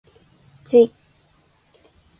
[0.65, 0.91] じゅい